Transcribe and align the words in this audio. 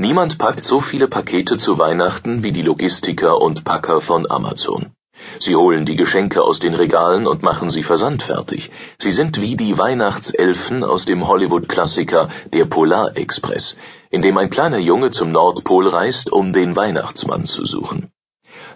Niemand 0.00 0.38
packt 0.38 0.64
so 0.64 0.80
viele 0.80 1.08
Pakete 1.08 1.56
zu 1.56 1.76
Weihnachten 1.76 2.44
wie 2.44 2.52
die 2.52 2.62
Logistiker 2.62 3.40
und 3.40 3.64
Packer 3.64 4.00
von 4.00 4.30
Amazon. 4.30 4.92
Sie 5.40 5.56
holen 5.56 5.86
die 5.86 5.96
Geschenke 5.96 6.42
aus 6.42 6.60
den 6.60 6.74
Regalen 6.74 7.26
und 7.26 7.42
machen 7.42 7.68
sie 7.68 7.82
versandfertig. 7.82 8.70
Sie 8.98 9.10
sind 9.10 9.40
wie 9.40 9.56
die 9.56 9.76
Weihnachtselfen 9.76 10.84
aus 10.84 11.04
dem 11.04 11.26
Hollywood-Klassiker 11.26 12.28
Der 12.52 12.66
Polarexpress, 12.66 13.76
in 14.10 14.22
dem 14.22 14.38
ein 14.38 14.50
kleiner 14.50 14.78
Junge 14.78 15.10
zum 15.10 15.32
Nordpol 15.32 15.88
reist, 15.88 16.30
um 16.30 16.52
den 16.52 16.76
Weihnachtsmann 16.76 17.44
zu 17.44 17.66
suchen. 17.66 18.12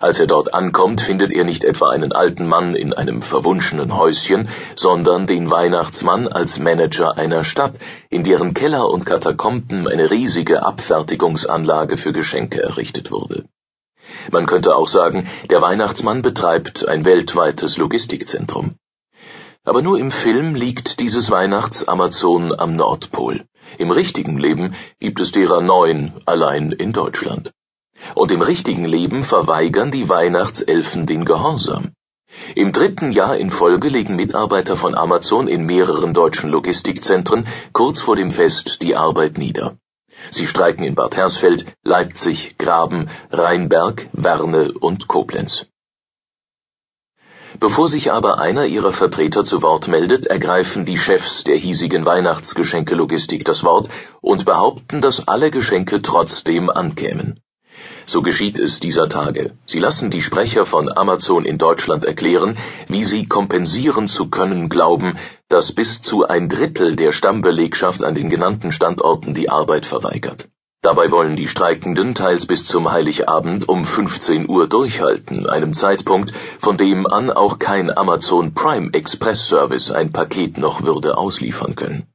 Als 0.03 0.19
er 0.19 0.27
dort 0.27 0.53
ankommt, 0.53 1.00
findet 1.00 1.30
er 1.30 1.45
nicht 1.45 1.62
etwa 1.62 1.91
einen 1.91 2.11
alten 2.11 2.48
Mann 2.48 2.75
in 2.75 2.93
einem 2.93 3.23
verwunschenen 3.23 3.96
Häuschen, 3.96 4.48
sondern 4.75 5.29
den 5.29 5.48
Weihnachtsmann 5.48 6.27
als 6.27 6.59
Manager 6.59 7.16
einer 7.16 7.45
Stadt, 7.45 7.79
in 8.11 8.25
deren 8.25 8.52
Keller 8.52 8.91
und 8.91 9.07
Katakomben 9.07 9.87
eine 9.87 10.11
riesige 10.11 10.65
Abfertigungsanlage 10.65 11.96
für 11.96 12.12
Geschenke 12.12 12.61
errichtet 12.61 13.12
wurde. 13.12 13.45
Man 14.33 14.46
könnte 14.46 14.74
auch 14.74 14.88
sagen, 14.88 15.29
der 15.51 15.62
Weihnachtsmann 15.62 16.21
betreibt 16.21 16.88
ein 16.88 17.05
weltweites 17.05 17.77
Logistikzentrum. 17.77 18.74
Aber 19.62 19.82
nur 19.82 20.01
im 20.01 20.10
Film 20.10 20.57
liegt 20.57 20.98
dieses 20.98 21.30
Weihnachts-Amazon 21.30 22.59
am 22.59 22.74
Nordpol. 22.74 23.45
Im 23.79 23.93
richtigen 23.93 24.37
Leben 24.37 24.74
gibt 24.98 25.21
es 25.21 25.30
derer 25.30 25.60
neun 25.60 26.21
allein 26.27 26.73
in 26.73 26.93
Deutschland 26.93 27.52
und 28.15 28.30
im 28.30 28.42
richtigen 28.42 28.84
Leben 28.84 29.24
verweigern 29.24 29.91
die 29.91 30.09
Weihnachtselfen 30.09 31.06
den 31.06 31.24
Gehorsam. 31.24 31.93
Im 32.55 32.73
dritten 32.73 33.12
Jahr 33.12 33.37
in 33.37 33.51
Folge 33.51 33.88
legen 33.88 34.16
Mitarbeiter 34.16 34.77
von 34.77 34.95
Amazon 34.95 35.48
in 35.48 35.65
mehreren 35.65 36.15
deutschen 36.15 36.51
Logistikzentren 36.51 37.46
kurz 37.73 38.01
vor 38.01 38.16
dem 38.16 38.30
Fest 38.30 38.83
die 38.83 38.96
Arbeit 38.96 39.37
nieder. 39.37 39.77
Sie 40.30 40.46
streiken 40.46 40.84
in 40.84 40.95
Bad 40.95 41.16
Hersfeld, 41.16 41.66
Leipzig, 41.83 42.57
Graben, 42.59 43.10
Rheinberg, 43.30 44.09
Werne 44.12 44.73
und 44.73 45.09
Koblenz. 45.09 45.66
Bevor 47.60 47.88
sich 47.88 48.13
aber 48.13 48.38
einer 48.38 48.65
ihrer 48.65 48.93
Vertreter 48.93 49.45
zu 49.45 49.63
Wort 49.63 49.88
meldet, 49.88 50.26
ergreifen 50.26 50.85
die 50.85 50.96
Chefs 50.96 51.45
der 51.45 51.57
hiesigen 51.57 52.07
Weihnachtsgeschenkelogistik 52.07 53.45
das 53.45 53.63
Wort 53.63 53.91
und 54.21 54.46
behaupten, 54.46 55.01
dass 55.01 55.29
alle 55.29 55.51
Geschenke 55.51 56.01
trotzdem 56.02 56.71
ankämen. 56.71 57.41
So 58.06 58.22
geschieht 58.22 58.58
es 58.58 58.80
dieser 58.80 59.08
Tage. 59.08 59.52
Sie 59.66 59.78
lassen 59.78 60.10
die 60.10 60.22
Sprecher 60.22 60.66
von 60.66 60.90
Amazon 60.90 61.45
in 61.45 61.58
Deutschland 61.58 62.04
erklären, 62.04 62.56
wie 62.88 63.04
sie 63.04 63.26
kompensieren 63.26 64.08
zu 64.08 64.28
können 64.28 64.69
glauben, 64.69 65.16
dass 65.48 65.72
bis 65.72 66.03
zu 66.03 66.26
ein 66.26 66.48
Drittel 66.48 66.97
der 66.97 67.12
Stammbelegschaft 67.12 68.03
an 68.04 68.14
den 68.14 68.30
genannten 68.30 68.72
Standorten 68.72 69.34
die 69.34 69.48
Arbeit 69.48 69.86
verweigert. 69.86 70.48
Dabei 70.82 71.12
wollen 71.12 71.36
die 71.36 71.47
Streikenden 71.47 72.16
teils 72.16 72.44
bis 72.44 72.66
zum 72.66 72.91
Heiligabend 72.91 73.69
um 73.69 73.84
15 73.84 74.48
Uhr 74.48 74.66
durchhalten, 74.66 75.47
einem 75.47 75.75
Zeitpunkt, 75.75 76.32
von 76.58 76.76
dem 76.76 77.06
an 77.06 77.30
auch 77.30 77.60
kein 77.60 77.97
Amazon 77.97 78.53
Prime 78.53 78.92
Express 78.92 79.47
Service 79.47 79.92
ein 79.92 80.10
Paket 80.10 80.58
noch 80.58 80.82
würde 80.82 81.16
ausliefern 81.16 81.76
können. 81.76 82.12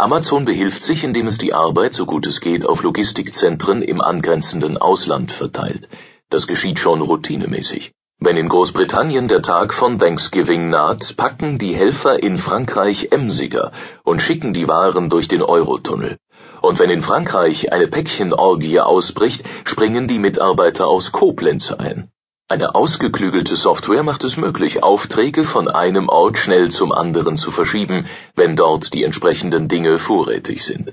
Amazon 0.00 0.46
behilft 0.46 0.80
sich, 0.80 1.04
indem 1.04 1.26
es 1.26 1.36
die 1.36 1.52
Arbeit, 1.52 1.92
so 1.92 2.06
gut 2.06 2.26
es 2.26 2.40
geht, 2.40 2.64
auf 2.64 2.82
Logistikzentren 2.82 3.82
im 3.82 4.00
angrenzenden 4.00 4.78
Ausland 4.78 5.30
verteilt. 5.30 5.90
Das 6.30 6.46
geschieht 6.46 6.78
schon 6.78 7.02
routinemäßig. 7.02 7.92
Wenn 8.18 8.38
in 8.38 8.48
Großbritannien 8.48 9.28
der 9.28 9.42
Tag 9.42 9.74
von 9.74 9.98
Thanksgiving 9.98 10.70
naht, 10.70 11.18
packen 11.18 11.58
die 11.58 11.74
Helfer 11.74 12.22
in 12.22 12.38
Frankreich 12.38 13.08
emsiger 13.10 13.72
und 14.02 14.22
schicken 14.22 14.54
die 14.54 14.68
Waren 14.68 15.10
durch 15.10 15.28
den 15.28 15.42
Eurotunnel. 15.42 16.16
Und 16.62 16.78
wenn 16.78 16.88
in 16.88 17.02
Frankreich 17.02 17.70
eine 17.70 17.86
Päckchenorgie 17.86 18.80
ausbricht, 18.80 19.44
springen 19.64 20.08
die 20.08 20.18
Mitarbeiter 20.18 20.86
aus 20.86 21.12
Koblenz 21.12 21.72
ein. 21.72 22.10
Eine 22.50 22.74
ausgeklügelte 22.74 23.54
Software 23.54 24.02
macht 24.02 24.24
es 24.24 24.36
möglich, 24.36 24.82
Aufträge 24.82 25.44
von 25.44 25.68
einem 25.68 26.08
Ort 26.08 26.36
schnell 26.36 26.68
zum 26.68 26.90
anderen 26.90 27.36
zu 27.36 27.52
verschieben, 27.52 28.06
wenn 28.34 28.56
dort 28.56 28.92
die 28.92 29.04
entsprechenden 29.04 29.68
Dinge 29.68 30.00
vorrätig 30.00 30.64
sind. 30.64 30.92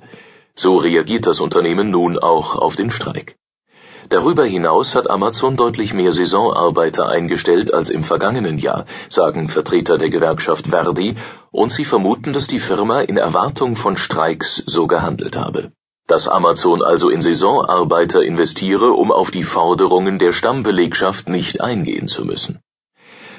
So 0.54 0.76
reagiert 0.76 1.26
das 1.26 1.40
Unternehmen 1.40 1.90
nun 1.90 2.20
auch 2.20 2.56
auf 2.58 2.76
den 2.76 2.92
Streik. 2.92 3.38
Darüber 4.10 4.46
hinaus 4.46 4.94
hat 4.94 5.10
Amazon 5.10 5.56
deutlich 5.56 5.96
mehr 5.96 6.14
Saisonarbeiter 6.14 7.10
eingestellt 7.10 7.74
als 7.74 7.90
im 7.90 8.04
vergangenen 8.04 8.60
Jahr, 8.60 8.86
sagen 9.10 9.50
Vertreter 9.50 9.98
der 9.98 10.12
Gewerkschaft 10.12 10.68
Verdi, 10.68 11.16
und 11.50 11.72
sie 11.72 11.86
vermuten, 11.86 12.34
dass 12.34 12.46
die 12.46 12.60
Firma 12.60 13.02
in 13.02 13.18
Erwartung 13.18 13.76
von 13.76 13.98
Streiks 13.98 14.62
so 14.68 14.86
gehandelt 14.86 15.36
habe 15.36 15.72
dass 16.08 16.28
Amazon 16.28 16.82
also 16.82 17.10
in 17.10 17.22
Saisonarbeiter 17.22 18.24
investiere, 18.24 18.94
um 18.94 19.12
auf 19.12 19.30
die 19.30 19.44
Forderungen 19.44 20.20
der 20.20 20.32
Stammbelegschaft 20.32 21.30
nicht 21.30 21.62
eingehen 21.62 22.08
zu 22.08 22.26
müssen. 22.26 22.62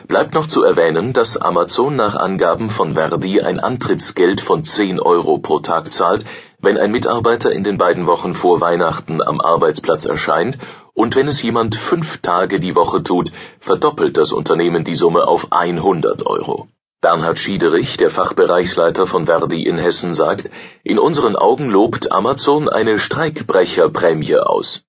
Bleibt 0.07 0.33
noch 0.33 0.47
zu 0.47 0.63
erwähnen, 0.63 1.13
dass 1.13 1.37
Amazon 1.37 1.97
nach 1.97 2.17
Angaben 2.17 2.71
von 2.71 2.95
Verdi 2.95 3.43
ein 3.43 3.61
Antrittsgeld 3.61 4.41
von 4.41 4.65
10 4.65 5.01
Euro 5.01 5.39
pro 5.39 5.59
Tag 5.59 5.93
zahlt, 5.93 6.25
wenn 6.61 6.79
ein 6.79 6.91
Mitarbeiter 6.91 7.53
in 7.53 7.63
den 7.63 7.77
beiden 7.77 8.07
Wochen 8.07 8.35
vor 8.35 8.61
Weihnachten 8.61 9.23
am 9.23 9.41
Arbeitsplatz 9.41 10.07
erscheint, 10.07 10.57
und 10.95 11.15
wenn 11.15 11.29
es 11.29 11.43
jemand 11.43 11.75
fünf 11.75 12.19
Tage 12.19 12.59
die 12.59 12.75
Woche 12.75 13.03
tut, 13.03 13.33
verdoppelt 13.61 14.17
das 14.17 14.33
Unternehmen 14.33 14.83
die 14.83 14.97
Summe 14.97 15.27
auf 15.27 15.53
100 15.53 16.27
Euro. 16.27 16.69
Bernhard 17.01 17.39
Schiederich, 17.39 17.97
der 17.97 18.11
Fachbereichsleiter 18.11 19.07
von 19.07 19.27
Verdi 19.27 19.63
in 19.63 19.79
Hessen, 19.79 20.13
sagt, 20.13 20.51
in 20.83 20.99
unseren 20.99 21.37
Augen 21.37 21.71
lobt 21.71 22.11
Amazon 22.11 22.69
eine 22.69 22.99
Streikbrecherprämie 22.99 24.35
aus. 24.35 24.83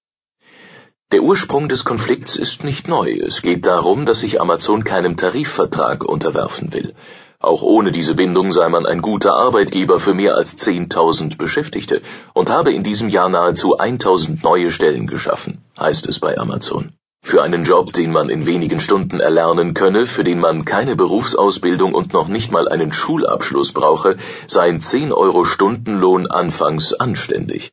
Der 1.12 1.22
Ursprung 1.22 1.70
des 1.70 1.86
Konflikts 1.86 2.36
ist 2.36 2.64
nicht 2.64 2.88
neu. 2.88 3.12
Es 3.12 3.44
geht 3.44 3.68
darum, 3.68 4.08
dass 4.08 4.22
sich 4.22 4.42
Amazon 4.42 4.84
keinem 4.84 5.18
Tarifvertrag 5.18 6.04
unterwerfen 6.04 6.74
will. 6.74 6.96
Auch 7.40 7.62
ohne 7.62 7.92
diese 7.92 8.16
Bindung 8.16 8.52
sei 8.52 8.70
man 8.70 8.88
ein 8.88 9.04
guter 9.04 9.36
Arbeitgeber 9.36 10.00
für 10.00 10.16
mehr 10.16 10.34
als 10.34 10.58
10.000 10.58 11.38
Beschäftigte 11.38 12.02
und 12.34 12.50
habe 12.50 12.74
in 12.74 12.82
diesem 12.82 13.10
Jahr 13.10 13.30
nahezu 13.30 13.78
1.000 13.78 14.42
neue 14.42 14.72
Stellen 14.72 15.06
geschaffen, 15.06 15.64
heißt 15.80 16.08
es 16.08 16.20
bei 16.20 16.40
Amazon. 16.40 16.94
Für 17.22 17.44
einen 17.44 17.64
Job, 17.64 17.94
den 17.94 18.12
man 18.12 18.30
in 18.30 18.48
wenigen 18.48 18.80
Stunden 18.80 19.20
erlernen 19.20 19.74
könne, 19.74 20.08
für 20.08 20.24
den 20.24 20.40
man 20.40 20.66
keine 20.66 20.96
Berufsausbildung 20.96 21.94
und 21.94 22.12
noch 22.12 22.28
nicht 22.28 22.52
mal 22.52 22.68
einen 22.68 22.92
Schulabschluss 22.92 23.72
brauche, 23.72 24.18
seien 24.48 24.82
10 24.82 25.14
Euro 25.14 25.46
Stundenlohn 25.46 26.26
anfangs 26.26 26.94
anständig. 26.94 27.72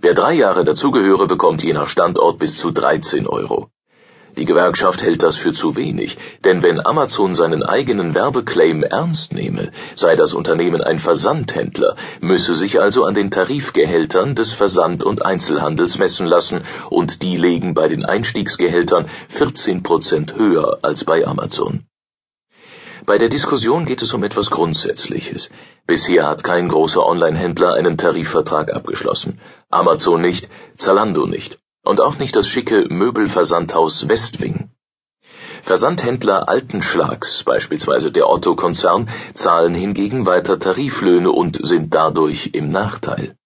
Wer 0.00 0.14
drei 0.14 0.34
Jahre 0.34 0.64
dazugehöre, 0.64 1.26
bekommt 1.26 1.62
je 1.64 1.72
nach 1.72 1.88
Standort 1.88 2.38
bis 2.38 2.56
zu 2.56 2.70
13 2.70 3.26
Euro. 3.26 3.68
Die 4.36 4.46
Gewerkschaft 4.46 5.04
hält 5.04 5.22
das 5.22 5.36
für 5.36 5.52
zu 5.52 5.76
wenig, 5.76 6.18
denn 6.44 6.64
wenn 6.64 6.84
Amazon 6.84 7.36
seinen 7.36 7.62
eigenen 7.62 8.16
Werbeclaim 8.16 8.82
ernst 8.82 9.32
nehme, 9.32 9.70
sei 9.94 10.16
das 10.16 10.32
Unternehmen 10.34 10.82
ein 10.82 10.98
Versandhändler, 10.98 11.94
müsse 12.20 12.56
sich 12.56 12.80
also 12.80 13.04
an 13.04 13.14
den 13.14 13.30
Tarifgehältern 13.30 14.34
des 14.34 14.52
Versand- 14.52 15.04
und 15.04 15.24
Einzelhandels 15.24 15.98
messen 15.98 16.26
lassen, 16.26 16.62
und 16.90 17.22
die 17.22 17.36
legen 17.36 17.74
bei 17.74 17.86
den 17.86 18.04
Einstiegsgehältern 18.04 19.06
14 19.28 19.84
Prozent 19.84 20.34
höher 20.34 20.78
als 20.82 21.04
bei 21.04 21.24
Amazon. 21.24 21.84
Bei 23.06 23.18
der 23.18 23.28
Diskussion 23.28 23.84
geht 23.84 24.02
es 24.02 24.14
um 24.14 24.24
etwas 24.24 24.50
Grundsätzliches. 24.50 25.50
Bisher 25.86 26.26
hat 26.26 26.42
kein 26.42 26.68
großer 26.68 27.06
Online-Händler 27.06 27.74
einen 27.74 27.98
Tarifvertrag 27.98 28.72
abgeschlossen. 28.72 29.38
Amazon 29.70 30.22
nicht, 30.22 30.48
Zalando 30.76 31.26
nicht 31.26 31.60
und 31.84 32.00
auch 32.00 32.18
nicht 32.18 32.34
das 32.34 32.48
schicke 32.48 32.86
Möbelversandhaus 32.88 34.08
Westwing. 34.08 34.70
Versandhändler 35.62 36.48
alten 36.48 36.82
Schlags, 36.82 37.42
beispielsweise 37.42 38.12
der 38.12 38.28
Otto-Konzern, 38.28 39.08
zahlen 39.32 39.74
hingegen 39.74 40.26
weiter 40.26 40.58
Tariflöhne 40.58 41.30
und 41.30 41.64
sind 41.66 41.94
dadurch 41.94 42.50
im 42.52 42.70
Nachteil. 42.70 43.36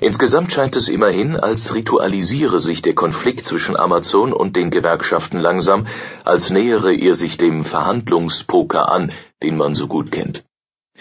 Insgesamt 0.00 0.52
scheint 0.52 0.74
es 0.74 0.88
immerhin, 0.88 1.36
als 1.36 1.74
ritualisiere 1.74 2.58
sich 2.60 2.82
der 2.82 2.94
Konflikt 2.94 3.44
zwischen 3.44 3.76
Amazon 3.76 4.32
und 4.32 4.56
den 4.56 4.70
Gewerkschaften 4.70 5.38
langsam, 5.38 5.86
als 6.24 6.50
nähere 6.50 6.92
er 6.92 7.14
sich 7.14 7.36
dem 7.36 7.64
Verhandlungspoker 7.64 8.90
an, 8.90 9.12
den 9.42 9.56
man 9.56 9.74
so 9.74 9.86
gut 9.86 10.10
kennt. 10.10 10.44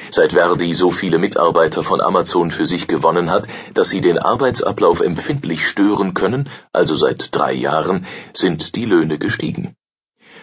Seit 0.09 0.33
Verdi 0.33 0.73
so 0.73 0.91
viele 0.91 1.19
Mitarbeiter 1.19 1.83
von 1.83 2.01
Amazon 2.01 2.51
für 2.51 2.65
sich 2.65 2.87
gewonnen 2.87 3.29
hat, 3.29 3.47
dass 3.73 3.89
sie 3.89 4.01
den 4.01 4.17
Arbeitsablauf 4.17 4.99
empfindlich 4.99 5.67
stören 5.67 6.13
können, 6.13 6.49
also 6.73 6.95
seit 6.95 7.33
drei 7.35 7.53
Jahren, 7.53 8.05
sind 8.33 8.75
die 8.75 8.85
Löhne 8.85 9.17
gestiegen. 9.17 9.75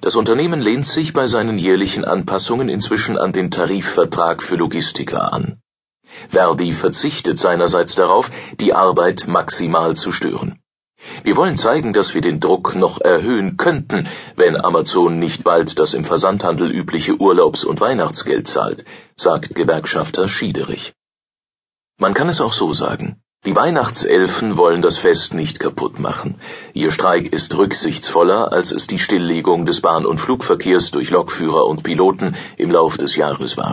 Das 0.00 0.16
Unternehmen 0.16 0.60
lehnt 0.60 0.86
sich 0.86 1.12
bei 1.12 1.26
seinen 1.26 1.58
jährlichen 1.58 2.04
Anpassungen 2.04 2.68
inzwischen 2.68 3.18
an 3.18 3.32
den 3.32 3.50
Tarifvertrag 3.50 4.42
für 4.42 4.56
Logistiker 4.56 5.32
an. 5.32 5.60
Verdi 6.28 6.72
verzichtet 6.72 7.38
seinerseits 7.38 7.94
darauf, 7.94 8.30
die 8.60 8.74
Arbeit 8.74 9.26
maximal 9.26 9.96
zu 9.96 10.12
stören. 10.12 10.61
Wir 11.24 11.36
wollen 11.36 11.56
zeigen, 11.56 11.92
dass 11.92 12.14
wir 12.14 12.20
den 12.20 12.40
Druck 12.40 12.74
noch 12.74 13.00
erhöhen 13.00 13.56
könnten, 13.56 14.08
wenn 14.36 14.56
Amazon 14.56 15.18
nicht 15.18 15.44
bald 15.44 15.78
das 15.78 15.94
im 15.94 16.04
Versandhandel 16.04 16.70
übliche 16.70 17.20
Urlaubs- 17.20 17.64
und 17.64 17.80
Weihnachtsgeld 17.80 18.48
zahlt, 18.48 18.84
sagt 19.16 19.54
Gewerkschafter 19.54 20.28
Schiederich. 20.28 20.92
Man 21.98 22.14
kann 22.14 22.28
es 22.28 22.40
auch 22.40 22.52
so 22.52 22.72
sagen. 22.72 23.22
Die 23.44 23.56
Weihnachtselfen 23.56 24.56
wollen 24.56 24.82
das 24.82 24.98
Fest 24.98 25.34
nicht 25.34 25.58
kaputt 25.58 25.98
machen. 25.98 26.40
Ihr 26.74 26.92
Streik 26.92 27.32
ist 27.32 27.56
rücksichtsvoller, 27.56 28.52
als 28.52 28.70
es 28.70 28.86
die 28.86 29.00
Stilllegung 29.00 29.66
des 29.66 29.80
Bahn- 29.80 30.06
und 30.06 30.18
Flugverkehrs 30.18 30.92
durch 30.92 31.10
Lokführer 31.10 31.66
und 31.66 31.82
Piloten 31.82 32.36
im 32.56 32.70
Lauf 32.70 32.98
des 32.98 33.16
Jahres 33.16 33.56
waren 33.56 33.72